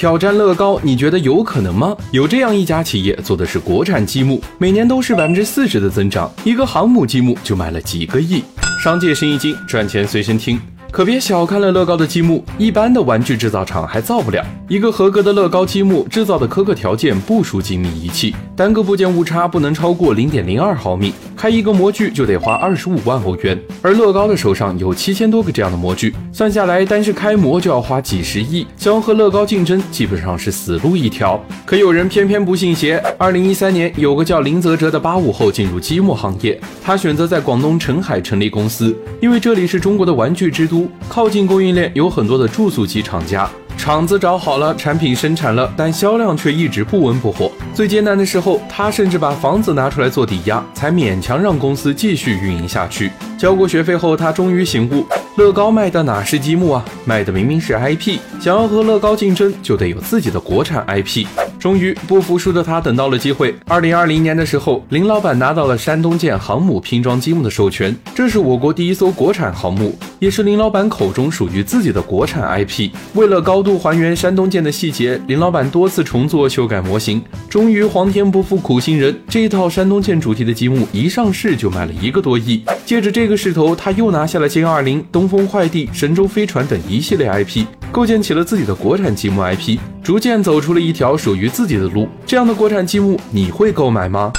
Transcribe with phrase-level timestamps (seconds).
[0.00, 1.94] 挑战乐高，你觉得有可能吗？
[2.10, 8.42] 有这样一家企业做的是国产积木，每年都是百分之四十的增长，一个航母积木就卖了几个亿。
[8.82, 10.58] 商界生意经，赚钱随身听。
[10.90, 14.42] 可别小看了乐高的积木，一般的玩具制造厂还造不了。
[14.68, 23.58] 一个合格的乐高积木制造的苛刻条件不输精密仪器，单个部件误差不能超过零点零二毫米，开一个模具就得花二十五万欧元。
[23.80, 31.42] 而乐高的手上有七千多个这样的模具，算下来单是开模就要花几十亿，想要和乐高竞争，基本上是死路一条。
[31.64, 33.02] 可有人偏偏不信邪。
[33.16, 40.86] 二零一三年，有个叫林泽哲的八五后进入积木行业，他选择在广东澄海成立公司，因为这里是中国的玩具之都。
[41.08, 43.50] 靠近供应链有很多的注塑机厂家，
[43.80, 47.50] 厂子找好了，产品生产了，但销量却一直不温不火。
[47.72, 53.10] 最艰难的时候，他甚至把房子拿出来做抵押，才勉强让公司继续运营下去。
[53.40, 58.18] 交过学费后，他终于醒悟：乐高卖的哪是积木啊，卖的明明是 IP。
[58.38, 61.26] 想要和乐高竞争，就得有自己的国产 IP。
[61.58, 63.54] 终于不服输的他等到了机会。
[63.66, 72.90] 二零二零年的时候，林老板拿到了山东舰航母拼装积木的授权，这是我国第一艘国产航母，也是林老板口中属于自己的国产 IP。
[73.14, 77.22] 为了高度还原山东舰的细节，林老板多次重做修改模型。
[77.48, 82.62] 终于，皇天不负苦心人，这一套山东舰主题的积木一上市就卖了一个多亿。
[82.86, 91.48] 借着这个势头，他又拿下了歼二零、东风快递、神舟飞船等一系列 IP，构建起了自己的国产积木 IP，逐渐走出了一条属于。
[91.60, 94.32] 自己的路，这样的国产积木你会购买吗？